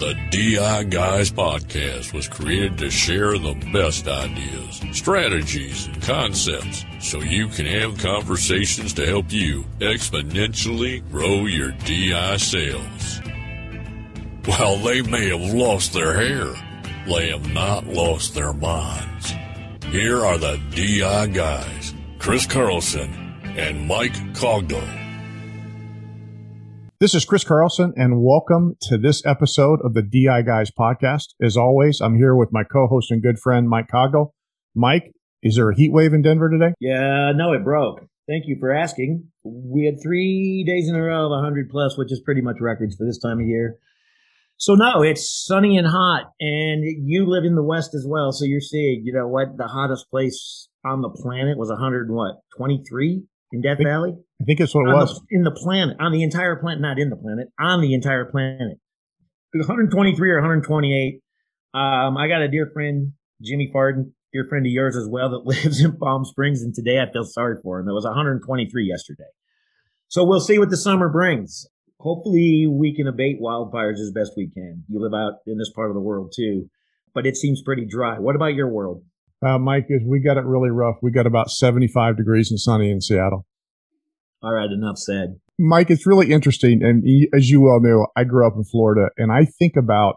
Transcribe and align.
The 0.00 0.14
DI 0.30 0.84
Guys 0.84 1.30
podcast 1.30 2.14
was 2.14 2.26
created 2.26 2.78
to 2.78 2.90
share 2.90 3.36
the 3.36 3.52
best 3.70 4.08
ideas, 4.08 4.80
strategies, 4.96 5.88
and 5.88 6.00
concepts 6.00 6.86
so 7.00 7.20
you 7.20 7.48
can 7.48 7.66
have 7.66 7.98
conversations 7.98 8.94
to 8.94 9.04
help 9.04 9.30
you 9.30 9.66
exponentially 9.80 11.06
grow 11.10 11.44
your 11.44 11.72
DI 11.72 12.38
sales. 12.38 13.20
While 14.46 14.78
they 14.78 15.02
may 15.02 15.28
have 15.28 15.52
lost 15.52 15.92
their 15.92 16.14
hair, 16.14 16.46
they 17.06 17.28
have 17.28 17.52
not 17.52 17.86
lost 17.86 18.32
their 18.32 18.54
minds. 18.54 19.34
Here 19.90 20.24
are 20.24 20.38
the 20.38 20.58
DI 20.70 21.26
Guys, 21.26 21.94
Chris 22.18 22.46
Carlson 22.46 23.12
and 23.54 23.86
Mike 23.86 24.14
Cogdell. 24.32 25.09
This 27.00 27.14
is 27.14 27.24
Chris 27.24 27.44
Carlson, 27.44 27.94
and 27.96 28.20
welcome 28.20 28.76
to 28.82 28.98
this 28.98 29.24
episode 29.24 29.80
of 29.82 29.94
the 29.94 30.02
DI 30.02 30.42
Guys 30.42 30.70
podcast. 30.70 31.28
As 31.40 31.56
always, 31.56 31.98
I'm 31.98 32.14
here 32.14 32.36
with 32.36 32.50
my 32.52 32.62
co-host 32.62 33.10
and 33.10 33.22
good 33.22 33.38
friend 33.38 33.70
Mike 33.70 33.88
Cogdell. 33.88 34.32
Mike, 34.74 35.10
is 35.42 35.56
there 35.56 35.70
a 35.70 35.74
heat 35.74 35.94
wave 35.94 36.12
in 36.12 36.20
Denver 36.20 36.50
today? 36.50 36.74
Yeah, 36.78 37.32
no, 37.34 37.54
it 37.54 37.64
broke. 37.64 38.00
Thank 38.28 38.44
you 38.48 38.58
for 38.60 38.70
asking. 38.70 39.28
We 39.44 39.86
had 39.86 40.02
three 40.02 40.62
days 40.66 40.90
in 40.90 40.94
a 40.94 41.00
row 41.00 41.24
of 41.24 41.30
100 41.30 41.70
plus, 41.70 41.96
which 41.96 42.12
is 42.12 42.20
pretty 42.20 42.42
much 42.42 42.56
records 42.60 42.96
for 42.96 43.06
this 43.06 43.18
time 43.18 43.40
of 43.40 43.46
year. 43.46 43.78
So 44.58 44.74
no, 44.74 45.00
it's 45.00 45.46
sunny 45.46 45.78
and 45.78 45.86
hot, 45.86 46.24
and 46.38 46.84
you 46.84 47.24
live 47.26 47.44
in 47.44 47.54
the 47.54 47.62
West 47.62 47.94
as 47.94 48.04
well, 48.06 48.30
so 48.30 48.44
you're 48.44 48.60
seeing, 48.60 49.04
you 49.06 49.14
know 49.14 49.26
what, 49.26 49.56
the 49.56 49.68
hottest 49.68 50.10
place 50.10 50.68
on 50.84 51.00
the 51.00 51.08
planet 51.08 51.56
was 51.56 51.70
100 51.70 52.10
what, 52.10 52.42
23 52.58 53.22
in 53.52 53.62
Death 53.62 53.78
think, 53.78 53.88
Valley? 53.88 54.14
I 54.40 54.44
think 54.44 54.60
it's 54.60 54.74
what 54.74 54.86
it 54.86 54.90
on 54.90 54.94
was. 54.94 55.14
The, 55.14 55.36
in 55.36 55.42
the 55.42 55.50
planet, 55.50 55.96
on 56.00 56.12
the 56.12 56.22
entire 56.22 56.56
planet, 56.56 56.80
not 56.80 56.98
in 56.98 57.10
the 57.10 57.16
planet, 57.16 57.48
on 57.58 57.80
the 57.80 57.94
entire 57.94 58.24
planet. 58.24 58.78
123 59.52 60.30
or 60.30 60.36
128. 60.36 61.20
Um, 61.72 62.16
I 62.16 62.28
got 62.28 62.42
a 62.42 62.48
dear 62.48 62.70
friend, 62.72 63.12
Jimmy 63.42 63.70
Farden, 63.72 64.14
dear 64.32 64.46
friend 64.48 64.66
of 64.66 64.72
yours 64.72 64.96
as 64.96 65.08
well, 65.08 65.30
that 65.30 65.38
lives 65.44 65.82
in 65.82 65.96
Palm 65.96 66.24
Springs, 66.24 66.62
and 66.62 66.74
today 66.74 67.00
I 67.00 67.10
feel 67.12 67.24
sorry 67.24 67.56
for 67.62 67.80
him. 67.80 67.88
It 67.88 67.92
was 67.92 68.04
123 68.04 68.84
yesterday. 68.84 69.24
So 70.08 70.24
we'll 70.24 70.40
see 70.40 70.58
what 70.58 70.70
the 70.70 70.76
summer 70.76 71.08
brings. 71.08 71.66
Hopefully, 72.00 72.66
we 72.66 72.94
can 72.94 73.06
abate 73.06 73.40
wildfires 73.40 74.00
as 74.00 74.10
best 74.10 74.32
we 74.36 74.48
can. 74.48 74.84
You 74.88 75.00
live 75.00 75.14
out 75.14 75.34
in 75.46 75.58
this 75.58 75.70
part 75.70 75.90
of 75.90 75.94
the 75.94 76.00
world 76.00 76.32
too, 76.34 76.68
but 77.14 77.26
it 77.26 77.36
seems 77.36 77.62
pretty 77.62 77.84
dry. 77.84 78.18
What 78.18 78.36
about 78.36 78.54
your 78.54 78.68
world? 78.68 79.04
Uh, 79.44 79.58
Mike, 79.58 79.86
is 79.88 80.02
we 80.06 80.20
got 80.20 80.36
it 80.36 80.44
really 80.44 80.70
rough. 80.70 80.96
We 81.02 81.10
got 81.10 81.26
about 81.26 81.50
75 81.50 82.16
degrees 82.16 82.50
and 82.50 82.60
sunny 82.60 82.90
in 82.90 83.00
Seattle. 83.00 83.46
All 84.42 84.52
right, 84.52 84.70
enough 84.70 84.98
said. 84.98 85.40
Mike, 85.58 85.90
it's 85.90 86.06
really 86.06 86.30
interesting. 86.30 86.82
And 86.82 87.04
as 87.34 87.50
you 87.50 87.60
well 87.60 87.80
know, 87.80 88.06
I 88.16 88.24
grew 88.24 88.46
up 88.46 88.54
in 88.56 88.64
Florida 88.64 89.10
and 89.18 89.30
I 89.30 89.44
think 89.44 89.76
about, 89.76 90.16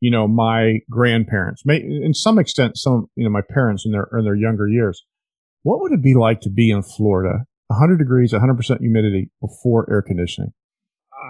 you 0.00 0.10
know, 0.10 0.28
my 0.28 0.78
grandparents, 0.90 1.62
may, 1.64 1.78
in 1.78 2.14
some 2.14 2.38
extent, 2.38 2.76
some, 2.76 3.06
you 3.16 3.24
know, 3.24 3.30
my 3.30 3.40
parents 3.50 3.84
in 3.84 3.92
their, 3.92 4.08
in 4.16 4.24
their 4.24 4.36
younger 4.36 4.68
years. 4.68 5.02
What 5.62 5.80
would 5.80 5.92
it 5.92 6.02
be 6.02 6.14
like 6.14 6.40
to 6.42 6.50
be 6.50 6.70
in 6.70 6.82
Florida, 6.82 7.44
100 7.68 7.98
degrees, 7.98 8.32
100% 8.32 8.78
humidity 8.78 9.30
before 9.40 9.90
air 9.90 10.02
conditioning? 10.02 10.52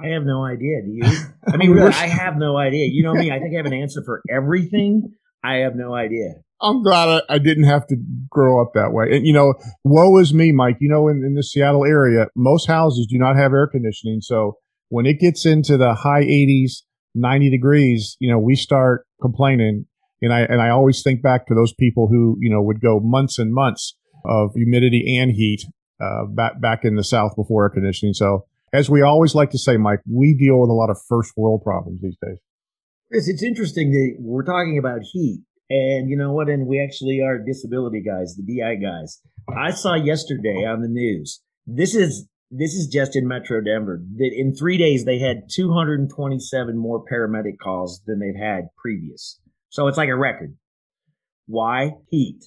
I 0.02 0.08
have 0.08 0.24
no 0.24 0.44
idea. 0.44 0.82
Do 0.82 0.90
you? 0.90 1.04
I 1.48 1.56
mean, 1.56 1.70
really, 1.70 1.94
I 1.94 2.08
have 2.08 2.36
no 2.36 2.58
idea. 2.58 2.88
You 2.90 3.04
know 3.04 3.14
me. 3.14 3.30
I 3.30 3.38
think 3.38 3.54
I 3.54 3.56
have 3.56 3.66
an 3.66 3.72
answer 3.72 4.02
for 4.04 4.20
everything. 4.30 5.14
I 5.42 5.56
have 5.56 5.74
no 5.74 5.94
idea. 5.94 6.34
I'm 6.60 6.82
glad 6.82 7.08
I, 7.28 7.34
I, 7.34 7.38
didn't 7.38 7.64
have 7.64 7.86
to 7.88 7.96
grow 8.30 8.62
up 8.62 8.72
that 8.74 8.92
way. 8.92 9.14
And 9.14 9.26
you 9.26 9.32
know, 9.32 9.54
woe 9.84 10.18
is 10.18 10.32
me, 10.32 10.52
Mike. 10.52 10.78
You 10.80 10.88
know, 10.88 11.08
in, 11.08 11.22
in 11.24 11.34
the 11.34 11.42
Seattle 11.42 11.84
area, 11.84 12.28
most 12.34 12.66
houses 12.66 13.06
do 13.10 13.18
not 13.18 13.36
have 13.36 13.52
air 13.52 13.66
conditioning. 13.66 14.20
So 14.22 14.56
when 14.88 15.04
it 15.04 15.20
gets 15.20 15.44
into 15.44 15.76
the 15.76 15.94
high 15.94 16.22
80s, 16.22 16.82
90 17.14 17.50
degrees, 17.50 18.16
you 18.20 18.30
know, 18.30 18.38
we 18.38 18.56
start 18.56 19.06
complaining. 19.20 19.86
And 20.22 20.32
I 20.32 20.40
and 20.40 20.62
I 20.62 20.70
always 20.70 21.02
think 21.02 21.22
back 21.22 21.46
to 21.48 21.54
those 21.54 21.74
people 21.74 22.08
who 22.08 22.36
you 22.40 22.50
know 22.50 22.62
would 22.62 22.80
go 22.80 23.00
months 23.00 23.38
and 23.38 23.52
months 23.52 23.94
of 24.24 24.52
humidity 24.54 25.18
and 25.20 25.30
heat 25.30 25.62
uh, 26.00 26.24
back 26.24 26.60
back 26.60 26.84
in 26.84 26.96
the 26.96 27.04
South 27.04 27.36
before 27.36 27.64
air 27.64 27.70
conditioning. 27.70 28.14
So 28.14 28.46
as 28.72 28.88
we 28.88 29.02
always 29.02 29.34
like 29.34 29.50
to 29.50 29.58
say, 29.58 29.76
Mike, 29.76 30.00
we 30.10 30.34
deal 30.34 30.60
with 30.60 30.70
a 30.70 30.74
lot 30.74 30.90
of 30.90 30.98
first 31.06 31.32
world 31.36 31.62
problems 31.62 32.00
these 32.02 32.16
days. 32.22 32.38
Chris, 33.10 33.28
it's 33.28 33.42
interesting 33.42 33.92
that 33.92 34.16
we're 34.18 34.42
talking 34.42 34.78
about 34.78 35.00
heat 35.02 35.42
and 35.68 36.08
you 36.08 36.16
know 36.16 36.32
what? 36.32 36.48
And 36.48 36.66
we 36.66 36.82
actually 36.82 37.20
are 37.20 37.38
disability 37.38 38.02
guys, 38.02 38.36
the 38.36 38.42
DI 38.42 38.76
guys. 38.76 39.20
I 39.48 39.70
saw 39.70 39.94
yesterday 39.94 40.64
on 40.64 40.80
the 40.80 40.88
news. 40.88 41.42
This 41.66 41.94
is 41.94 42.28
this 42.50 42.74
is 42.74 42.86
just 42.86 43.16
in 43.16 43.26
Metro 43.26 43.60
Denver 43.60 44.00
that 44.16 44.30
in 44.32 44.54
three 44.54 44.78
days 44.78 45.04
they 45.04 45.18
had 45.18 45.48
227 45.50 46.78
more 46.78 47.04
paramedic 47.04 47.58
calls 47.60 48.00
than 48.06 48.20
they've 48.20 48.40
had 48.40 48.68
previous. 48.76 49.40
So 49.70 49.88
it's 49.88 49.98
like 49.98 50.08
a 50.08 50.16
record. 50.16 50.56
Why? 51.46 51.92
Heat. 52.10 52.44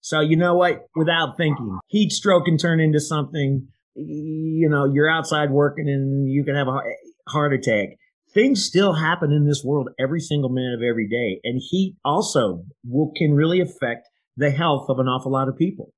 So 0.00 0.20
you 0.20 0.36
know 0.36 0.54
what? 0.54 0.86
Without 0.94 1.36
thinking, 1.36 1.78
heat 1.88 2.12
stroke 2.12 2.46
can 2.46 2.56
turn 2.56 2.80
into 2.80 3.00
something. 3.00 3.68
You 3.94 4.68
know, 4.70 4.84
you're 4.84 5.10
outside 5.10 5.50
working 5.50 5.88
and 5.88 6.30
you 6.30 6.44
can 6.44 6.54
have 6.54 6.68
a 6.68 6.80
heart 7.28 7.52
attack 7.52 7.98
things 8.36 8.62
still 8.62 8.92
happen 8.92 9.32
in 9.32 9.46
this 9.46 9.64
world 9.64 9.88
every 9.98 10.20
single 10.20 10.50
minute 10.50 10.74
of 10.74 10.82
every 10.82 11.08
day. 11.08 11.40
And 11.42 11.60
heat 11.70 11.96
also 12.04 12.62
will, 12.84 13.10
can 13.16 13.32
really 13.32 13.60
affect 13.60 14.08
the 14.36 14.50
health 14.50 14.90
of 14.90 14.98
an 14.98 15.08
awful 15.08 15.32
lot 15.32 15.48
of 15.48 15.56
people. 15.56 15.92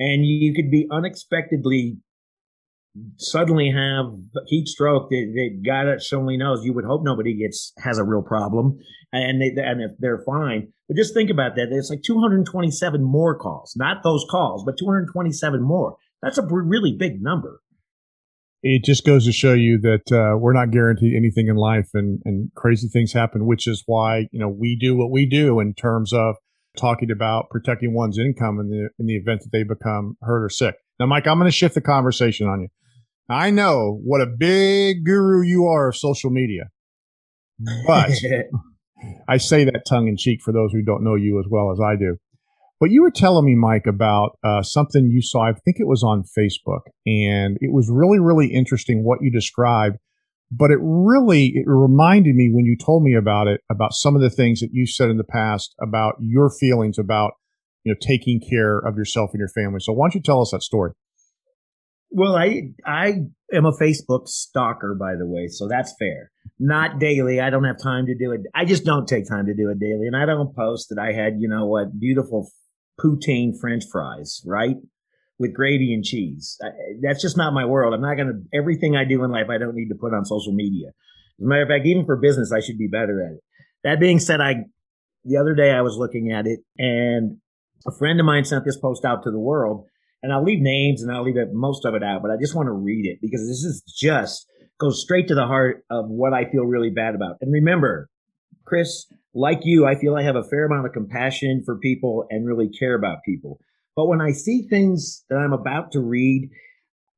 And 0.00 0.26
you 0.26 0.52
could 0.52 0.70
be 0.70 0.88
unexpectedly 0.90 1.98
suddenly 3.18 3.70
have 3.70 4.06
heat 4.46 4.66
stroke 4.66 5.10
that, 5.10 5.32
that 5.34 5.62
God 5.64 6.18
only 6.18 6.36
knows. 6.36 6.64
You 6.64 6.72
would 6.72 6.84
hope 6.84 7.02
nobody 7.04 7.38
gets 7.38 7.72
has 7.78 7.98
a 7.98 8.04
real 8.04 8.22
problem, 8.22 8.78
and 9.12 9.40
they 9.40 9.52
and 9.62 9.80
if 9.80 9.92
they're 10.00 10.24
fine. 10.26 10.72
But 10.88 10.96
just 10.96 11.14
think 11.14 11.30
about 11.30 11.54
that. 11.54 11.68
It's 11.70 11.88
like 11.88 12.02
227 12.02 13.00
more 13.00 13.38
calls, 13.38 13.74
not 13.76 14.02
those 14.02 14.26
calls, 14.28 14.64
but 14.64 14.76
227 14.76 15.62
more. 15.62 15.96
That's 16.20 16.38
a 16.38 16.46
really 16.50 16.96
big 16.98 17.22
number 17.22 17.60
it 18.62 18.84
just 18.84 19.06
goes 19.06 19.24
to 19.24 19.32
show 19.32 19.54
you 19.54 19.78
that 19.78 20.12
uh, 20.12 20.36
we're 20.36 20.52
not 20.52 20.70
guaranteed 20.70 21.14
anything 21.16 21.48
in 21.48 21.56
life 21.56 21.88
and, 21.94 22.20
and 22.24 22.50
crazy 22.54 22.88
things 22.88 23.12
happen, 23.12 23.46
which 23.46 23.66
is 23.66 23.82
why, 23.86 24.28
you 24.32 24.38
know, 24.38 24.48
we 24.48 24.76
do 24.78 24.94
what 24.94 25.10
we 25.10 25.26
do 25.26 25.60
in 25.60 25.72
terms 25.74 26.12
of 26.12 26.36
talking 26.76 27.10
about 27.10 27.48
protecting 27.50 27.94
one's 27.94 28.18
income 28.18 28.60
in 28.60 28.68
the, 28.68 28.88
in 28.98 29.06
the 29.06 29.16
event 29.16 29.40
that 29.40 29.50
they 29.50 29.62
become 29.62 30.16
hurt 30.22 30.44
or 30.44 30.50
sick. 30.50 30.74
Now, 30.98 31.06
Mike, 31.06 31.26
I'm 31.26 31.38
going 31.38 31.50
to 31.50 31.56
shift 31.56 31.74
the 31.74 31.80
conversation 31.80 32.46
on 32.46 32.60
you. 32.60 32.68
I 33.30 33.50
know 33.50 33.98
what 34.04 34.20
a 34.20 34.26
big 34.26 35.04
guru 35.04 35.42
you 35.42 35.66
are 35.66 35.88
of 35.88 35.96
social 35.96 36.30
media, 36.30 36.64
but 37.86 38.10
I 39.28 39.38
say 39.38 39.64
that 39.64 39.84
tongue 39.88 40.08
in 40.08 40.16
cheek 40.16 40.40
for 40.42 40.52
those 40.52 40.72
who 40.72 40.82
don't 40.82 41.04
know 41.04 41.14
you 41.14 41.38
as 41.38 41.46
well 41.48 41.72
as 41.72 41.80
I 41.80 41.96
do. 41.96 42.18
But 42.80 42.90
you 42.90 43.02
were 43.02 43.10
telling 43.10 43.44
me, 43.44 43.54
Mike, 43.54 43.86
about 43.86 44.38
uh, 44.42 44.62
something 44.62 45.10
you 45.10 45.20
saw. 45.20 45.42
I 45.42 45.52
think 45.52 45.76
it 45.78 45.86
was 45.86 46.02
on 46.02 46.24
Facebook, 46.36 46.80
and 47.04 47.58
it 47.60 47.72
was 47.72 47.90
really, 47.92 48.18
really 48.18 48.48
interesting 48.54 49.04
what 49.04 49.18
you 49.20 49.30
described. 49.30 49.98
But 50.50 50.70
it 50.70 50.78
really 50.80 51.52
it 51.54 51.64
reminded 51.66 52.34
me 52.34 52.50
when 52.52 52.64
you 52.64 52.76
told 52.76 53.04
me 53.04 53.14
about 53.14 53.46
it 53.46 53.60
about 53.70 53.92
some 53.92 54.16
of 54.16 54.22
the 54.22 54.30
things 54.30 54.60
that 54.60 54.70
you 54.72 54.86
said 54.86 55.10
in 55.10 55.18
the 55.18 55.24
past 55.24 55.74
about 55.80 56.14
your 56.20 56.50
feelings 56.50 56.98
about 56.98 57.34
you 57.84 57.92
know 57.92 57.98
taking 58.00 58.40
care 58.40 58.78
of 58.78 58.96
yourself 58.96 59.30
and 59.32 59.38
your 59.38 59.48
family. 59.48 59.78
So 59.80 59.92
why 59.92 60.06
don't 60.06 60.14
you 60.14 60.22
tell 60.22 60.40
us 60.40 60.50
that 60.50 60.62
story? 60.62 60.92
Well, 62.10 62.34
I 62.34 62.72
I 62.84 63.26
am 63.52 63.66
a 63.66 63.72
Facebook 63.72 64.26
stalker, 64.26 64.96
by 64.98 65.14
the 65.16 65.26
way, 65.26 65.46
so 65.48 65.68
that's 65.68 65.94
fair. 65.98 66.32
Not 66.58 66.98
daily. 66.98 67.40
I 67.40 67.50
don't 67.50 67.64
have 67.64 67.80
time 67.80 68.06
to 68.06 68.16
do 68.16 68.32
it. 68.32 68.40
I 68.54 68.64
just 68.64 68.84
don't 68.84 69.06
take 69.06 69.28
time 69.28 69.46
to 69.46 69.54
do 69.54 69.68
it 69.70 69.78
daily, 69.78 70.06
and 70.06 70.16
I 70.16 70.24
don't 70.24 70.56
post 70.56 70.88
that 70.88 70.98
I 70.98 71.12
had, 71.12 71.34
you 71.38 71.48
know, 71.48 71.66
what 71.66 72.00
beautiful 72.00 72.50
poutine 73.02 73.58
French 73.58 73.84
fries, 73.90 74.42
right? 74.44 74.76
With 75.38 75.54
gravy 75.54 75.94
and 75.94 76.04
cheese. 76.04 76.58
I, 76.62 76.68
that's 77.02 77.22
just 77.22 77.36
not 77.36 77.54
my 77.54 77.64
world. 77.64 77.94
I'm 77.94 78.02
not 78.02 78.16
going 78.16 78.28
to, 78.28 78.58
everything 78.58 78.96
I 78.96 79.04
do 79.04 79.24
in 79.24 79.30
life, 79.30 79.46
I 79.48 79.58
don't 79.58 79.74
need 79.74 79.88
to 79.88 79.94
put 79.94 80.12
on 80.12 80.24
social 80.24 80.52
media. 80.52 80.88
As 81.38 81.44
a 81.44 81.48
matter 81.48 81.62
of 81.62 81.68
fact, 81.68 81.86
even 81.86 82.04
for 82.04 82.16
business, 82.16 82.52
I 82.52 82.60
should 82.60 82.78
be 82.78 82.88
better 82.88 83.24
at 83.24 83.32
it. 83.32 83.40
That 83.84 84.00
being 84.00 84.18
said, 84.18 84.40
I, 84.40 84.64
the 85.24 85.38
other 85.38 85.54
day 85.54 85.70
I 85.70 85.80
was 85.80 85.96
looking 85.96 86.32
at 86.32 86.46
it 86.46 86.60
and 86.78 87.38
a 87.86 87.92
friend 87.92 88.20
of 88.20 88.26
mine 88.26 88.44
sent 88.44 88.64
this 88.64 88.76
post 88.76 89.04
out 89.04 89.22
to 89.22 89.30
the 89.30 89.38
world 89.38 89.86
and 90.22 90.32
I'll 90.32 90.44
leave 90.44 90.60
names 90.60 91.02
and 91.02 91.10
I'll 91.10 91.24
leave 91.24 91.38
it, 91.38 91.48
most 91.52 91.86
of 91.86 91.94
it 91.94 92.02
out, 92.02 92.20
but 92.22 92.30
I 92.30 92.36
just 92.38 92.54
want 92.54 92.66
to 92.66 92.72
read 92.72 93.06
it 93.06 93.20
because 93.22 93.40
this 93.48 93.64
is 93.64 93.82
just 93.82 94.46
goes 94.78 95.00
straight 95.02 95.28
to 95.28 95.34
the 95.34 95.46
heart 95.46 95.84
of 95.90 96.08
what 96.08 96.32
I 96.32 96.50
feel 96.50 96.64
really 96.64 96.90
bad 96.90 97.14
about. 97.14 97.36
And 97.40 97.52
remember, 97.52 98.08
Chris, 98.64 99.06
like 99.34 99.60
you, 99.62 99.86
I 99.86 99.94
feel 99.94 100.16
I 100.16 100.22
have 100.22 100.36
a 100.36 100.44
fair 100.44 100.66
amount 100.66 100.86
of 100.86 100.92
compassion 100.92 101.62
for 101.64 101.78
people 101.78 102.26
and 102.30 102.46
really 102.46 102.68
care 102.68 102.94
about 102.94 103.24
people. 103.24 103.60
But 103.96 104.06
when 104.06 104.20
I 104.20 104.32
see 104.32 104.62
things 104.62 105.24
that 105.28 105.36
I'm 105.36 105.52
about 105.52 105.92
to 105.92 106.00
read, 106.00 106.50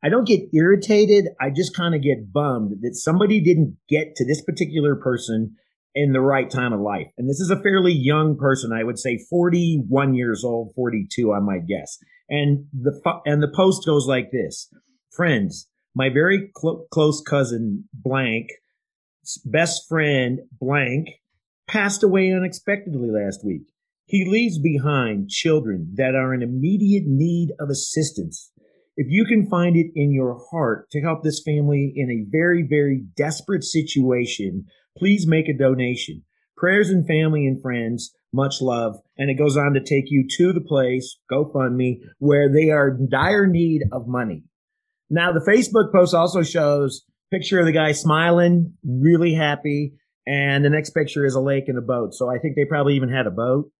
I 0.03 0.09
don't 0.09 0.27
get 0.27 0.49
irritated. 0.53 1.29
I 1.41 1.51
just 1.51 1.77
kind 1.77 1.95
of 1.95 2.03
get 2.03 2.33
bummed 2.33 2.79
that 2.83 2.95
somebody 2.95 3.41
didn't 3.41 3.77
get 3.89 4.17
to 4.17 4.27
this 4.27 4.43
particular 4.43 4.97
person 4.97 5.57
in 5.95 6.13
the 6.13 6.21
right 6.21 6.51
time 6.51 6.73
of 6.73 6.81
life. 6.81 7.09
And 7.19 7.29
this 7.29 7.41
is 7.41 7.51
a 7.51 7.61
fairly 7.61 7.93
young 7.93 8.37
person. 8.37 8.73
I 8.73 8.83
would 8.83 8.99
say 8.99 9.19
41 9.31 10.15
years 10.15 10.43
old, 10.45 10.73
42, 10.75 11.33
I 11.33 11.41
might 11.41 11.67
guess. 11.67 11.99
And 12.29 12.67
the, 12.73 12.99
and 13.27 13.43
the 13.43 13.53
post 13.55 13.87
goes 13.87 14.07
like 14.07 14.31
this. 14.33 14.73
Friends, 15.15 15.69
my 15.95 16.09
very 16.09 16.51
cl- 16.57 16.87
close 16.91 17.23
cousin 17.23 17.89
blank 17.93 18.49
best 19.45 19.89
friend, 19.89 20.41
blank, 20.61 21.09
passed 21.73 22.03
away 22.03 22.33
unexpectedly 22.33 23.09
last 23.11 23.45
week. 23.45 23.63
He 24.05 24.27
leaves 24.29 24.59
behind 24.59 25.31
children 25.31 25.95
that 25.95 26.15
are 26.15 26.35
in 26.35 26.43
immediate 26.43 27.05
need 27.07 27.53
of 27.59 27.71
assistance. 27.71 28.53
If 28.95 29.07
you 29.09 29.25
can 29.25 29.49
find 29.49 29.75
it 29.75 29.91
in 29.95 30.13
your 30.13 30.39
heart 30.51 30.91
to 30.91 31.01
help 31.01 31.23
this 31.23 31.43
family 31.43 31.95
in 31.97 32.11
a 32.11 32.31
very, 32.31 32.63
very 32.69 33.03
desperate 33.17 33.65
situation, 33.65 34.67
please 34.99 35.27
make 35.27 35.49
a 35.49 35.57
donation. 35.57 36.25
Prayers 36.59 36.91
and 36.91 37.07
family 37.07 37.47
and 37.47 37.61
friends, 37.63 38.15
much 38.35 38.61
love. 38.61 38.97
And 39.17 39.31
it 39.31 39.39
goes 39.39 39.57
on 39.57 39.73
to 39.73 39.81
take 39.81 40.11
you 40.11 40.27
to 40.37 40.53
the 40.53 40.61
place, 40.61 41.19
GoFundMe, 41.31 42.01
where 42.19 42.53
they 42.53 42.71
are 42.71 42.89
in 42.89 43.09
dire 43.11 43.47
need 43.47 43.85
of 43.93 44.07
money. 44.07 44.45
Now, 45.09 45.33
the 45.33 45.41
Facebook 45.41 45.91
post 45.91 46.15
also 46.15 46.43
shows 46.43 47.03
picture 47.31 47.59
of 47.59 47.67
the 47.67 47.73
guy 47.73 47.93
smiling, 47.93 48.75
really 48.85 49.33
happy. 49.33 49.95
And 50.27 50.65
the 50.65 50.71
next 50.71 50.91
picture 50.91 51.25
is 51.25 51.35
a 51.35 51.41
lake 51.41 51.65
and 51.69 51.79
a 51.79 51.83
boat. 51.83 52.15
So 52.15 52.31
I 52.31 52.39
think 52.39 52.55
they 52.55 52.65
probably 52.65 52.95
even 52.95 53.09
had 53.09 53.27
a 53.27 53.31
boat. 53.31 53.71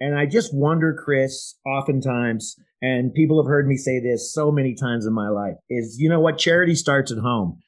And 0.00 0.18
I 0.18 0.24
just 0.24 0.54
wonder, 0.54 0.94
Chris, 0.94 1.56
oftentimes, 1.66 2.56
and 2.80 3.12
people 3.12 3.42
have 3.42 3.48
heard 3.48 3.68
me 3.68 3.76
say 3.76 4.00
this 4.00 4.32
so 4.32 4.50
many 4.50 4.74
times 4.74 5.04
in 5.04 5.12
my 5.12 5.28
life, 5.28 5.56
is 5.68 5.96
you 5.98 6.08
know 6.08 6.20
what? 6.20 6.38
Charity 6.38 6.74
starts 6.74 7.12
at 7.12 7.18
home. 7.18 7.58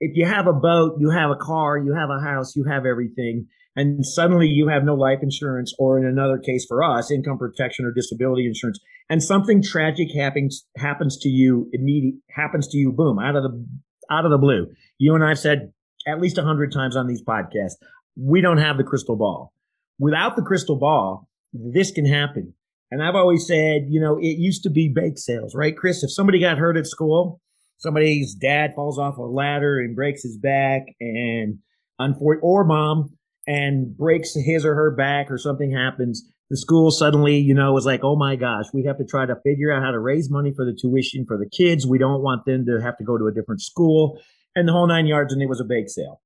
If 0.00 0.16
you 0.16 0.24
have 0.24 0.46
a 0.46 0.52
boat, 0.52 0.96
you 0.98 1.10
have 1.10 1.30
a 1.30 1.36
car, 1.36 1.76
you 1.76 1.94
have 1.94 2.08
a 2.08 2.22
house, 2.22 2.56
you 2.56 2.64
have 2.64 2.86
everything, 2.86 3.48
and 3.76 4.06
suddenly 4.06 4.46
you 4.46 4.68
have 4.68 4.84
no 4.84 4.94
life 4.94 5.18
insurance, 5.22 5.74
or 5.78 5.98
in 5.98 6.06
another 6.06 6.38
case 6.38 6.64
for 6.66 6.82
us, 6.82 7.10
income 7.10 7.36
protection 7.36 7.84
or 7.84 7.92
disability 7.92 8.46
insurance, 8.46 8.78
and 9.10 9.22
something 9.22 9.62
tragic 9.62 10.08
happens 10.14 10.66
happens 10.76 11.18
to 11.18 11.28
you 11.28 11.68
immediate 11.72 12.14
happens 12.30 12.68
to 12.68 12.78
you, 12.78 12.92
boom, 12.92 13.18
out 13.18 13.36
of 13.36 13.42
the 13.42 13.66
out 14.10 14.24
of 14.24 14.30
the 14.30 14.38
blue. 14.38 14.68
You 14.98 15.14
and 15.14 15.24
I've 15.24 15.38
said 15.38 15.72
at 16.08 16.20
least 16.20 16.38
a 16.38 16.42
hundred 16.42 16.72
times 16.72 16.96
on 16.96 17.06
these 17.06 17.22
podcasts, 17.22 17.76
we 18.16 18.40
don't 18.40 18.58
have 18.58 18.76
the 18.76 18.84
crystal 18.84 19.16
ball. 19.16 19.52
Without 19.98 20.36
the 20.36 20.42
crystal 20.42 20.76
ball, 20.76 21.28
this 21.52 21.90
can 21.90 22.06
happen. 22.06 22.54
And 22.90 23.02
I've 23.02 23.14
always 23.14 23.46
said, 23.46 23.86
you 23.88 24.00
know, 24.00 24.16
it 24.16 24.38
used 24.38 24.62
to 24.62 24.70
be 24.70 24.88
bake 24.88 25.18
sales, 25.18 25.54
right, 25.54 25.76
Chris? 25.76 26.02
If 26.02 26.12
somebody 26.12 26.40
got 26.40 26.58
hurt 26.58 26.76
at 26.76 26.86
school, 26.86 27.40
somebody's 27.76 28.34
dad 28.34 28.72
falls 28.74 28.98
off 28.98 29.18
a 29.18 29.22
ladder 29.22 29.78
and 29.78 29.94
breaks 29.94 30.22
his 30.22 30.38
back 30.38 30.82
and 31.00 31.58
or 31.98 32.64
mom 32.64 33.10
and 33.46 33.96
breaks 33.96 34.34
his 34.34 34.64
or 34.64 34.74
her 34.74 34.90
back 34.90 35.30
or 35.30 35.38
something 35.38 35.72
happens, 35.72 36.24
the 36.50 36.56
school 36.56 36.90
suddenly, 36.90 37.36
you 37.36 37.54
know, 37.54 37.72
was 37.72 37.84
like, 37.84 38.00
oh 38.02 38.16
my 38.16 38.36
gosh, 38.36 38.66
we 38.72 38.84
have 38.84 38.98
to 38.98 39.04
try 39.04 39.26
to 39.26 39.36
figure 39.44 39.70
out 39.70 39.82
how 39.82 39.90
to 39.90 39.98
raise 39.98 40.30
money 40.30 40.52
for 40.54 40.64
the 40.64 40.72
tuition 40.78 41.26
for 41.26 41.36
the 41.36 41.48
kids. 41.48 41.86
We 41.86 41.98
don't 41.98 42.22
want 42.22 42.46
them 42.46 42.64
to 42.66 42.80
have 42.82 42.96
to 42.98 43.04
go 43.04 43.18
to 43.18 43.26
a 43.26 43.32
different 43.32 43.60
school 43.60 44.18
and 44.58 44.68
the 44.68 44.72
whole 44.72 44.86
nine 44.86 45.06
yards. 45.06 45.32
And 45.32 45.42
it 45.42 45.48
was 45.48 45.60
a 45.60 45.64
bake 45.64 45.88
sale. 45.88 46.20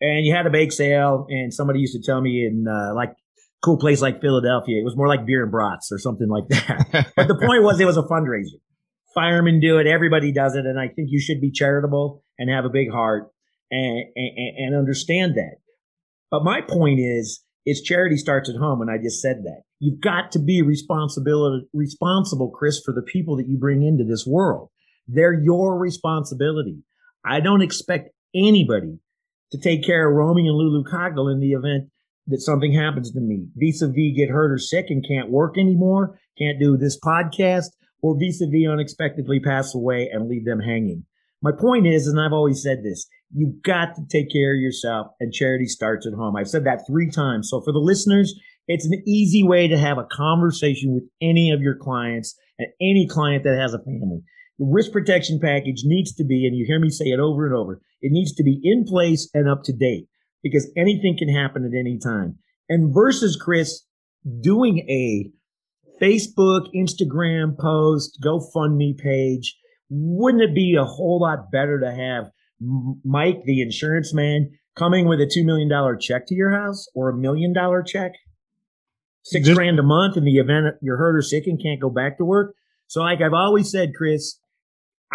And 0.00 0.26
you 0.26 0.34
had 0.34 0.46
a 0.46 0.50
bake 0.50 0.72
sale, 0.72 1.26
and 1.30 1.52
somebody 1.52 1.80
used 1.80 1.94
to 1.94 2.02
tell 2.02 2.20
me 2.20 2.44
in 2.44 2.66
uh, 2.68 2.94
like 2.94 3.14
cool 3.62 3.78
place 3.78 4.02
like 4.02 4.20
Philadelphia, 4.20 4.80
it 4.80 4.84
was 4.84 4.96
more 4.96 5.08
like 5.08 5.26
beer 5.26 5.42
and 5.42 5.50
brats 5.50 5.90
or 5.90 5.98
something 5.98 6.28
like 6.28 6.46
that. 6.48 7.12
but 7.16 7.28
the 7.28 7.34
point 7.34 7.62
was, 7.62 7.80
it 7.80 7.84
was 7.84 7.96
a 7.96 8.02
fundraiser. 8.02 8.60
Firemen 9.14 9.60
do 9.60 9.78
it, 9.78 9.86
everybody 9.86 10.30
does 10.30 10.54
it, 10.54 10.66
and 10.66 10.78
I 10.78 10.88
think 10.88 11.08
you 11.10 11.20
should 11.20 11.40
be 11.40 11.50
charitable 11.50 12.22
and 12.38 12.50
have 12.50 12.64
a 12.66 12.68
big 12.68 12.90
heart 12.90 13.28
and, 13.70 14.04
and, 14.14 14.58
and 14.58 14.76
understand 14.76 15.34
that. 15.36 15.56
But 16.30 16.44
my 16.44 16.60
point 16.60 17.00
is, 17.00 17.42
is 17.64 17.82
charity 17.82 18.16
starts 18.16 18.48
at 18.48 18.56
home, 18.56 18.80
and 18.82 18.90
I 18.90 18.98
just 19.02 19.20
said 19.20 19.42
that. 19.44 19.62
You've 19.80 20.00
got 20.00 20.32
to 20.32 20.38
be 20.38 20.62
responsible, 20.62 21.62
responsible, 21.72 22.50
Chris, 22.50 22.80
for 22.84 22.94
the 22.94 23.02
people 23.02 23.36
that 23.36 23.48
you 23.48 23.58
bring 23.58 23.82
into 23.82 24.04
this 24.04 24.24
world. 24.26 24.68
They're 25.08 25.38
your 25.40 25.78
responsibility. 25.78 26.82
I 27.26 27.40
don't 27.40 27.62
expect 27.62 28.10
anybody 28.34 28.98
to 29.52 29.58
take 29.58 29.84
care 29.84 30.08
of 30.08 30.14
Romy 30.14 30.46
and 30.46 30.56
Lulu 30.56 30.84
Cogdell 30.84 31.32
in 31.32 31.40
the 31.40 31.52
event 31.52 31.90
that 32.28 32.40
something 32.40 32.72
happens 32.72 33.12
to 33.12 33.20
me. 33.20 33.46
Vis-a-vis 33.56 34.16
get 34.16 34.30
hurt 34.30 34.52
or 34.52 34.58
sick 34.58 34.86
and 34.88 35.06
can't 35.06 35.30
work 35.30 35.58
anymore, 35.58 36.18
can't 36.38 36.60
do 36.60 36.76
this 36.76 36.98
podcast, 36.98 37.70
or 38.02 38.16
vis-a-vis 38.18 38.68
unexpectedly 38.70 39.40
pass 39.40 39.74
away 39.74 40.08
and 40.12 40.28
leave 40.28 40.44
them 40.44 40.60
hanging. 40.60 41.04
My 41.42 41.52
point 41.52 41.86
is, 41.86 42.06
and 42.06 42.20
I've 42.20 42.32
always 42.32 42.62
said 42.62 42.82
this, 42.82 43.06
you've 43.34 43.62
got 43.62 43.94
to 43.96 44.02
take 44.08 44.32
care 44.32 44.54
of 44.54 44.60
yourself 44.60 45.08
and 45.20 45.32
charity 45.32 45.66
starts 45.66 46.06
at 46.06 46.14
home. 46.14 46.36
I've 46.36 46.48
said 46.48 46.64
that 46.64 46.86
three 46.86 47.10
times. 47.10 47.48
So 47.50 47.60
for 47.60 47.72
the 47.72 47.78
listeners, 47.78 48.34
it's 48.68 48.86
an 48.86 49.02
easy 49.06 49.42
way 49.42 49.68
to 49.68 49.78
have 49.78 49.98
a 49.98 50.06
conversation 50.10 50.94
with 50.94 51.04
any 51.20 51.50
of 51.50 51.60
your 51.60 51.76
clients 51.76 52.36
and 52.58 52.68
any 52.80 53.06
client 53.08 53.44
that 53.44 53.58
has 53.60 53.74
a 53.74 53.78
family. 53.78 54.22
The 54.58 54.66
risk 54.66 54.92
protection 54.92 55.38
package 55.40 55.82
needs 55.84 56.14
to 56.14 56.24
be, 56.24 56.46
and 56.46 56.56
you 56.56 56.64
hear 56.66 56.80
me 56.80 56.90
say 56.90 57.06
it 57.06 57.20
over 57.20 57.46
and 57.46 57.54
over, 57.54 57.80
it 58.00 58.12
needs 58.12 58.34
to 58.34 58.42
be 58.42 58.60
in 58.62 58.84
place 58.84 59.28
and 59.34 59.48
up 59.48 59.62
to 59.64 59.72
date 59.72 60.08
because 60.42 60.70
anything 60.76 61.16
can 61.18 61.28
happen 61.28 61.64
at 61.64 61.78
any 61.78 61.98
time. 61.98 62.38
And 62.68 62.94
versus 62.94 63.36
Chris 63.40 63.82
doing 64.40 64.78
a 64.88 65.30
Facebook, 66.00 66.68
Instagram 66.74 67.58
post, 67.58 68.18
GoFundMe 68.24 68.96
page, 68.98 69.56
wouldn't 69.88 70.42
it 70.42 70.54
be 70.54 70.76
a 70.78 70.84
whole 70.84 71.20
lot 71.20 71.50
better 71.50 71.80
to 71.80 71.92
have 71.92 72.30
Mike, 73.04 73.42
the 73.44 73.60
insurance 73.60 74.12
man, 74.12 74.50
coming 74.76 75.06
with 75.06 75.20
a 75.20 75.26
$2 75.26 75.44
million 75.44 75.70
check 76.00 76.26
to 76.26 76.34
your 76.34 76.50
house 76.50 76.86
or 76.94 77.08
a 77.08 77.16
million 77.16 77.52
dollar 77.52 77.82
check? 77.82 78.12
Six 79.22 79.48
grand 79.48 79.78
a 79.78 79.82
month 79.82 80.16
in 80.16 80.24
the 80.24 80.36
event 80.36 80.76
you're 80.80 80.98
hurt 80.98 81.16
or 81.16 81.22
sick 81.22 81.46
and 81.46 81.60
can't 81.60 81.80
go 81.80 81.90
back 81.90 82.16
to 82.18 82.24
work. 82.24 82.54
So, 82.86 83.00
like 83.00 83.20
I've 83.20 83.32
always 83.32 83.70
said, 83.70 83.92
Chris, 83.96 84.38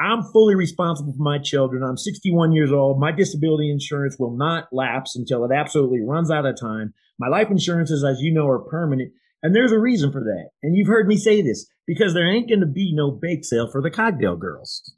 I'm 0.01 0.24
fully 0.24 0.56
responsible 0.56 1.13
for 1.13 1.24
my 1.24 1.38
children. 1.38 1.83
I'm 1.83 1.98
61 1.98 2.53
years 2.53 2.71
old. 2.71 3.00
My 3.00 3.12
disability 3.12 3.69
insurance 3.69 4.18
will 4.18 4.36
not 4.36 4.68
lapse 4.71 5.15
until 5.15 5.45
it 5.45 5.51
absolutely 5.53 6.01
runs 6.01 6.31
out 6.31 6.45
of 6.45 6.59
time. 6.59 6.94
My 7.19 7.27
life 7.27 7.50
insurances, 7.51 8.03
as 8.03 8.19
you 8.19 8.33
know, 8.33 8.48
are 8.48 8.59
permanent. 8.59 9.12
And 9.44 9.56
there's 9.56 9.71
a 9.71 9.80
reason 9.80 10.12
for 10.12 10.21
that. 10.21 10.50
And 10.63 10.75
you've 10.75 10.88
heard 10.88 11.07
me 11.07 11.18
say 11.18 11.42
this 11.42 11.68
because 11.86 12.13
there 12.13 12.27
ain't 12.27 12.50
going 12.50 12.62
to 12.62 12.65
be 12.65 12.94
no 12.95 13.12
bake 13.12 13.45
sale 13.45 13.69
for 13.69 13.81
the 13.81 13.92
Cogdell 13.92 14.39
girls. 14.39 14.94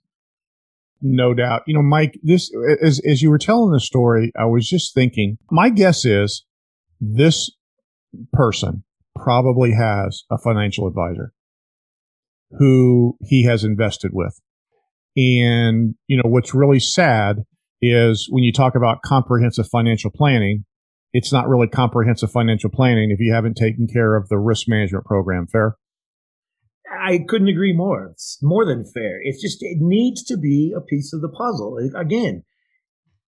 No 1.02 1.34
doubt. 1.34 1.64
You 1.68 1.74
know, 1.74 1.82
Mike, 1.82 2.18
this, 2.24 2.50
as, 2.82 3.02
as 3.06 3.22
you 3.22 3.30
were 3.30 3.38
telling 3.38 3.74
the 3.74 3.80
story, 3.80 4.32
I 4.40 4.46
was 4.46 4.68
just 4.68 4.94
thinking, 4.94 5.38
my 5.52 5.70
guess 5.70 6.06
is 6.06 6.46
this 7.02 7.52
person 8.32 8.84
probably 9.16 9.74
has 9.74 10.24
a 10.32 10.38
financial 10.38 10.88
advisor 10.88 11.34
who 12.58 13.18
he 13.22 13.44
has 13.44 13.64
invested 13.64 14.12
with. 14.14 14.40
And, 15.16 15.96
you 16.08 16.18
know, 16.18 16.30
what's 16.30 16.54
really 16.54 16.80
sad 16.80 17.38
is 17.82 18.28
when 18.30 18.44
you 18.44 18.52
talk 18.52 18.76
about 18.76 19.02
comprehensive 19.04 19.68
financial 19.72 20.10
planning, 20.10 20.66
it's 21.12 21.32
not 21.32 21.48
really 21.48 21.68
comprehensive 21.68 22.32
financial 22.32 22.70
planning 22.70 23.12
if 23.12 23.20
you 23.20 23.34
haven't 23.34 23.56
taken 23.56 23.88
care 23.88 24.16
of 24.16 24.30
the 24.30 24.40
risk 24.40 24.68
management 24.68 25.06
program. 25.06 25.46
Fair? 25.46 25.76
I 27.00 27.20
couldn't 27.28 27.50
agree 27.50 27.74
more. 27.74 28.10
It's 28.14 28.40
more 28.42 28.66
than 28.66 28.86
fair. 28.86 29.20
It's 29.22 29.42
just, 29.42 29.58
it 29.62 29.78
needs 29.80 30.24
to 30.26 30.38
be 30.38 30.74
a 30.76 30.82
piece 30.82 31.14
of 31.14 31.22
the 31.22 31.30
puzzle. 31.30 31.78
Again, 31.96 32.44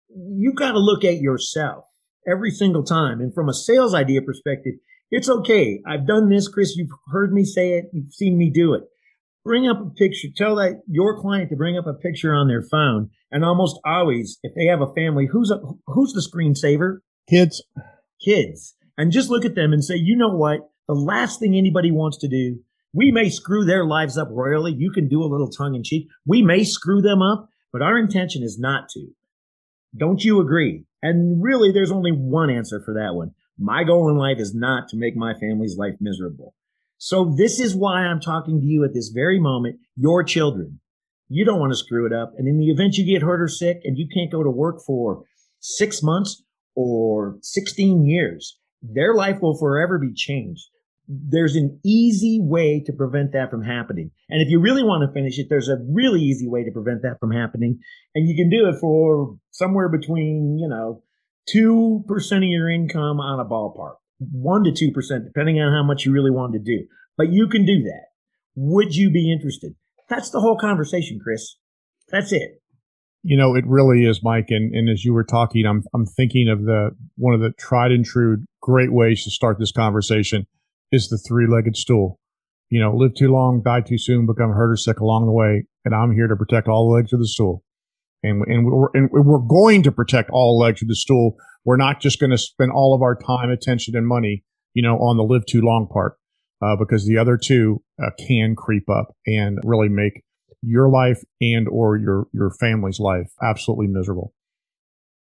you've 0.08 0.56
got 0.56 0.72
to 0.72 0.78
look 0.78 1.04
at 1.04 1.20
yourself 1.20 1.84
every 2.30 2.50
single 2.50 2.84
time. 2.84 3.20
And 3.20 3.34
from 3.34 3.48
a 3.48 3.54
sales 3.54 3.94
idea 3.94 4.22
perspective, 4.22 4.74
it's 5.10 5.28
okay. 5.28 5.80
I've 5.86 6.06
done 6.06 6.30
this, 6.30 6.48
Chris. 6.48 6.76
You've 6.76 6.90
heard 7.12 7.32
me 7.32 7.44
say 7.44 7.74
it. 7.74 7.86
You've 7.92 8.12
seen 8.12 8.38
me 8.38 8.50
do 8.50 8.74
it 8.74 8.84
bring 9.46 9.68
up 9.68 9.80
a 9.80 9.90
picture. 9.90 10.28
Tell 10.36 10.56
that 10.56 10.82
your 10.88 11.18
client 11.20 11.50
to 11.50 11.56
bring 11.56 11.78
up 11.78 11.86
a 11.86 11.94
picture 11.94 12.34
on 12.34 12.48
their 12.48 12.62
phone. 12.62 13.10
And 13.30 13.44
almost 13.44 13.78
always, 13.86 14.38
if 14.42 14.52
they 14.54 14.66
have 14.66 14.80
a 14.80 14.92
family, 14.92 15.28
who's 15.30 15.50
a, 15.50 15.60
who's 15.86 16.12
the 16.12 16.20
screensaver? 16.20 16.98
Kids. 17.30 17.64
Kids. 18.22 18.74
And 18.98 19.12
just 19.12 19.30
look 19.30 19.44
at 19.44 19.54
them 19.54 19.72
and 19.72 19.84
say, 19.84 19.94
you 19.94 20.16
know 20.16 20.34
what? 20.34 20.68
The 20.88 20.94
last 20.94 21.38
thing 21.38 21.54
anybody 21.54 21.92
wants 21.92 22.18
to 22.18 22.28
do, 22.28 22.58
we 22.92 23.12
may 23.12 23.30
screw 23.30 23.64
their 23.64 23.84
lives 23.84 24.18
up 24.18 24.28
royally. 24.30 24.74
You 24.76 24.90
can 24.90 25.08
do 25.08 25.22
a 25.22 25.30
little 25.30 25.50
tongue 25.50 25.74
in 25.74 25.84
cheek. 25.84 26.08
We 26.26 26.42
may 26.42 26.64
screw 26.64 27.00
them 27.00 27.22
up, 27.22 27.48
but 27.72 27.82
our 27.82 27.98
intention 27.98 28.42
is 28.42 28.58
not 28.58 28.88
to. 28.90 29.08
Don't 29.96 30.24
you 30.24 30.40
agree? 30.40 30.84
And 31.02 31.42
really, 31.42 31.72
there's 31.72 31.92
only 31.92 32.10
one 32.10 32.50
answer 32.50 32.82
for 32.84 32.94
that 32.94 33.14
one. 33.14 33.32
My 33.58 33.84
goal 33.84 34.08
in 34.10 34.16
life 34.16 34.38
is 34.38 34.54
not 34.54 34.88
to 34.88 34.96
make 34.96 35.16
my 35.16 35.34
family's 35.34 35.76
life 35.76 35.94
miserable. 36.00 36.54
So 36.98 37.34
this 37.36 37.60
is 37.60 37.76
why 37.76 38.02
I'm 38.02 38.20
talking 38.20 38.60
to 38.60 38.66
you 38.66 38.84
at 38.84 38.94
this 38.94 39.08
very 39.08 39.38
moment, 39.38 39.78
your 39.96 40.24
children. 40.24 40.80
You 41.28 41.44
don't 41.44 41.60
want 41.60 41.72
to 41.72 41.78
screw 41.78 42.06
it 42.06 42.12
up. 42.12 42.32
And 42.38 42.48
in 42.48 42.58
the 42.58 42.70
event 42.70 42.96
you 42.96 43.04
get 43.04 43.22
hurt 43.22 43.42
or 43.42 43.48
sick 43.48 43.80
and 43.84 43.98
you 43.98 44.08
can't 44.12 44.32
go 44.32 44.42
to 44.42 44.50
work 44.50 44.80
for 44.86 45.24
six 45.60 46.02
months 46.02 46.42
or 46.74 47.36
16 47.42 48.06
years, 48.06 48.58
their 48.82 49.14
life 49.14 49.40
will 49.42 49.58
forever 49.58 49.98
be 49.98 50.14
changed. 50.14 50.64
There's 51.08 51.54
an 51.54 51.78
easy 51.84 52.40
way 52.40 52.82
to 52.84 52.92
prevent 52.92 53.32
that 53.32 53.50
from 53.50 53.62
happening. 53.62 54.10
And 54.28 54.42
if 54.42 54.48
you 54.48 54.58
really 54.58 54.82
want 54.82 55.08
to 55.08 55.12
finish 55.12 55.38
it, 55.38 55.46
there's 55.48 55.68
a 55.68 55.78
really 55.88 56.20
easy 56.20 56.48
way 56.48 56.64
to 56.64 56.70
prevent 56.70 57.02
that 57.02 57.20
from 57.20 57.30
happening. 57.30 57.78
And 58.14 58.28
you 58.28 58.34
can 58.34 58.50
do 58.50 58.68
it 58.68 58.80
for 58.80 59.36
somewhere 59.50 59.88
between, 59.88 60.58
you 60.58 60.68
know, 60.68 61.02
2% 61.54 62.36
of 62.36 62.42
your 62.42 62.70
income 62.70 63.20
on 63.20 63.38
a 63.38 63.44
ballpark 63.44 63.96
one 64.18 64.64
to 64.64 64.72
two 64.72 64.90
percent, 64.92 65.24
depending 65.24 65.60
on 65.60 65.72
how 65.72 65.82
much 65.82 66.04
you 66.04 66.12
really 66.12 66.30
want 66.30 66.52
to 66.54 66.58
do. 66.58 66.86
But 67.16 67.32
you 67.32 67.48
can 67.48 67.64
do 67.64 67.82
that. 67.82 68.06
Would 68.54 68.94
you 68.94 69.10
be 69.10 69.32
interested? 69.32 69.74
That's 70.08 70.30
the 70.30 70.40
whole 70.40 70.56
conversation, 70.56 71.18
Chris. 71.22 71.56
That's 72.10 72.32
it. 72.32 72.62
You 73.22 73.36
know, 73.36 73.54
it 73.56 73.64
really 73.66 74.04
is, 74.04 74.22
Mike. 74.22 74.46
And, 74.50 74.72
and 74.74 74.88
as 74.88 75.04
you 75.04 75.12
were 75.12 75.24
talking, 75.24 75.66
I'm 75.66 75.82
I'm 75.92 76.06
thinking 76.06 76.48
of 76.48 76.64
the 76.64 76.90
one 77.16 77.34
of 77.34 77.40
the 77.40 77.52
tried 77.58 77.90
and 77.90 78.04
true 78.04 78.44
great 78.60 78.92
ways 78.92 79.24
to 79.24 79.30
start 79.30 79.58
this 79.58 79.72
conversation 79.72 80.46
is 80.92 81.08
the 81.08 81.18
three 81.18 81.46
legged 81.46 81.76
stool. 81.76 82.20
You 82.70 82.80
know, 82.80 82.94
live 82.94 83.14
too 83.14 83.28
long, 83.28 83.62
die 83.64 83.80
too 83.80 83.98
soon, 83.98 84.26
become 84.26 84.52
hurt 84.52 84.72
or 84.72 84.76
sick 84.76 85.00
along 85.00 85.26
the 85.26 85.32
way. 85.32 85.64
And 85.84 85.94
I'm 85.94 86.12
here 86.12 86.26
to 86.28 86.36
protect 86.36 86.68
all 86.68 86.88
the 86.88 86.94
legs 86.94 87.12
of 87.12 87.18
the 87.18 87.26
stool. 87.26 87.62
And, 88.26 88.42
and 88.46 88.66
we're, 88.66 88.88
and 88.94 89.08
we're 89.10 89.38
going 89.38 89.82
to 89.84 89.92
protect 89.92 90.30
all 90.30 90.58
legs 90.58 90.82
of 90.82 90.88
the 90.88 90.96
stool. 90.96 91.36
We're 91.64 91.76
not 91.76 92.00
just 92.00 92.18
going 92.18 92.30
to 92.30 92.38
spend 92.38 92.72
all 92.72 92.94
of 92.94 93.02
our 93.02 93.16
time, 93.16 93.50
attention, 93.50 93.96
and 93.96 94.06
money, 94.06 94.44
you 94.74 94.82
know, 94.82 94.96
on 94.96 95.16
the 95.16 95.22
live 95.22 95.46
too 95.46 95.60
long 95.60 95.86
part, 95.86 96.16
uh, 96.62 96.76
because 96.76 97.06
the 97.06 97.18
other 97.18 97.36
two 97.36 97.82
uh, 98.02 98.10
can 98.18 98.54
creep 98.56 98.88
up 98.90 99.14
and 99.26 99.58
really 99.64 99.88
make 99.88 100.22
your 100.62 100.88
life 100.88 101.22
and 101.40 101.68
or 101.68 101.96
your 101.96 102.26
your 102.32 102.50
family's 102.50 102.98
life 102.98 103.30
absolutely 103.42 103.86
miserable. 103.86 104.32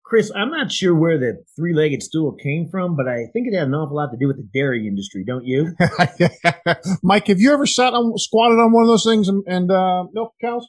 Chris, 0.04 0.32
I'm 0.36 0.52
not 0.52 0.72
sure 0.72 0.94
where 0.94 1.18
the 1.18 1.44
three-legged 1.56 2.04
stool 2.04 2.34
came 2.34 2.68
from, 2.70 2.96
but 2.96 3.08
I 3.08 3.26
think 3.34 3.48
it 3.48 3.56
had 3.56 3.68
an 3.68 3.74
awful 3.74 3.98
lot 3.98 4.12
to 4.12 4.18
do 4.18 4.28
with 4.28 4.38
the 4.38 4.48
dairy 4.54 4.88
industry, 4.88 5.24
don't 5.26 5.46
you? 5.46 5.76
Mike, 7.04 7.26
have 7.28 7.40
you 7.40 7.52
ever 7.52 7.66
sat 7.66 7.94
on 7.94 8.16
squatted 8.18 8.60
on 8.60 8.72
one 8.72 8.84
of 8.84 8.88
those 8.88 9.04
things 9.04 9.28
and, 9.28 9.44
and 9.48 9.72
uh, 9.72 10.04
milk 10.14 10.34
cows? 10.40 10.68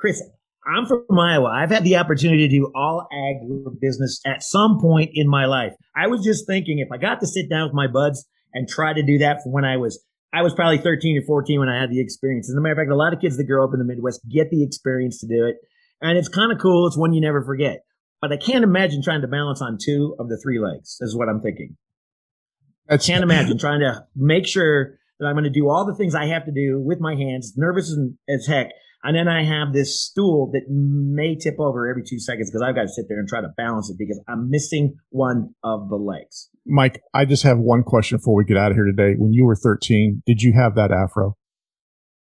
Chris, 0.00 0.20
I'm 0.66 0.86
from 0.86 1.18
Iowa. 1.18 1.48
I've 1.48 1.70
had 1.70 1.84
the 1.84 1.96
opportunity 1.96 2.48
to 2.48 2.54
do 2.54 2.70
all 2.74 3.08
ag 3.10 3.80
business 3.80 4.20
at 4.26 4.42
some 4.42 4.78
point 4.78 5.10
in 5.14 5.28
my 5.28 5.46
life. 5.46 5.72
I 5.96 6.06
was 6.06 6.22
just 6.22 6.46
thinking 6.46 6.78
if 6.78 6.88
I 6.92 6.98
got 6.98 7.20
to 7.20 7.26
sit 7.26 7.48
down 7.48 7.68
with 7.68 7.74
my 7.74 7.86
buds 7.86 8.26
and 8.52 8.68
try 8.68 8.92
to 8.92 9.02
do 9.02 9.18
that 9.18 9.42
from 9.42 9.52
when 9.52 9.64
I 9.64 9.76
was 9.76 10.04
I 10.32 10.42
was 10.42 10.54
probably 10.54 10.78
13 10.78 11.18
or 11.18 11.26
14 11.26 11.58
when 11.58 11.68
I 11.68 11.80
had 11.80 11.90
the 11.90 12.00
experience. 12.00 12.48
As 12.48 12.54
a 12.54 12.60
matter 12.60 12.72
of 12.72 12.78
fact, 12.78 12.90
a 12.90 12.96
lot 12.96 13.12
of 13.12 13.20
kids 13.20 13.36
that 13.36 13.44
grow 13.44 13.64
up 13.64 13.72
in 13.72 13.80
the 13.80 13.84
Midwest 13.84 14.20
get 14.28 14.50
the 14.50 14.62
experience 14.62 15.18
to 15.20 15.26
do 15.26 15.46
it. 15.46 15.56
And 16.00 16.16
it's 16.16 16.28
kind 16.28 16.52
of 16.52 16.58
cool. 16.58 16.86
It's 16.86 16.96
one 16.96 17.12
you 17.12 17.20
never 17.20 17.42
forget. 17.44 17.84
But 18.20 18.32
I 18.32 18.36
can't 18.36 18.62
imagine 18.62 19.02
trying 19.02 19.22
to 19.22 19.28
balance 19.28 19.60
on 19.60 19.78
two 19.82 20.14
of 20.18 20.28
the 20.28 20.38
three 20.38 20.60
legs, 20.60 20.98
is 21.00 21.16
what 21.16 21.28
I'm 21.28 21.40
thinking. 21.40 21.76
I 22.88 22.96
can't 22.96 23.22
imagine 23.28 23.58
trying 23.58 23.80
to 23.80 24.04
make 24.14 24.46
sure 24.46 24.98
that 25.18 25.26
I'm 25.26 25.34
going 25.34 25.44
to 25.44 25.50
do 25.50 25.68
all 25.68 25.84
the 25.84 25.94
things 25.94 26.14
I 26.14 26.26
have 26.26 26.44
to 26.44 26.52
do 26.52 26.80
with 26.80 27.00
my 27.00 27.14
hands, 27.14 27.54
nervous 27.56 27.94
as 28.28 28.46
heck. 28.46 28.70
And 29.02 29.16
then 29.16 29.28
I 29.28 29.44
have 29.44 29.72
this 29.72 30.04
stool 30.04 30.50
that 30.52 30.64
may 30.68 31.34
tip 31.34 31.56
over 31.58 31.88
every 31.88 32.02
two 32.06 32.18
seconds 32.18 32.50
because 32.50 32.62
I've 32.62 32.74
got 32.74 32.82
to 32.82 32.88
sit 32.88 33.06
there 33.08 33.18
and 33.18 33.28
try 33.28 33.40
to 33.40 33.48
balance 33.56 33.88
it 33.90 33.96
because 33.98 34.20
I'm 34.28 34.50
missing 34.50 34.96
one 35.08 35.54
of 35.64 35.88
the 35.88 35.96
legs. 35.96 36.50
Mike, 36.66 37.00
I 37.14 37.24
just 37.24 37.42
have 37.44 37.58
one 37.58 37.82
question 37.82 38.18
before 38.18 38.34
we 38.34 38.44
get 38.44 38.58
out 38.58 38.72
of 38.72 38.76
here 38.76 38.84
today. 38.84 39.14
When 39.16 39.32
you 39.32 39.46
were 39.46 39.56
13, 39.56 40.22
did 40.26 40.42
you 40.42 40.52
have 40.52 40.74
that 40.74 40.92
afro? 40.92 41.36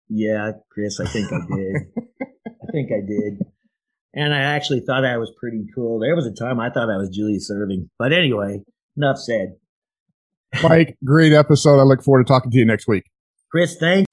Yeah, 0.10 0.52
Chris, 0.70 1.00
I 1.00 1.08
think 1.08 1.32
I 1.32 1.40
did. 1.56 1.76
I 2.48 2.72
think 2.72 2.90
I 2.92 3.06
did. 3.06 3.46
And 4.14 4.34
I 4.34 4.40
actually 4.40 4.82
thought 4.82 5.06
I 5.06 5.18
was 5.18 5.32
pretty 5.40 5.66
cool. 5.74 6.00
There 6.00 6.16
was 6.16 6.26
a 6.26 6.34
time 6.34 6.60
I 6.60 6.70
thought 6.70 6.90
I 6.90 6.98
was 6.98 7.10
Julius 7.10 7.50
Erving. 7.52 7.90
But 7.98 8.12
anyway, 8.12 8.62
enough 8.98 9.20
said. 9.20 9.56
Mike, 10.64 10.98
great 11.04 11.34
episode. 11.34 11.80
I 11.80 11.84
look 11.84 12.04
forward 12.04 12.26
to 12.26 12.28
talking 12.28 12.52
to 12.52 12.58
you 12.58 12.66
next 12.66 12.88
week. 12.88 13.04
Chris, 13.52 13.78
thank 13.78 14.08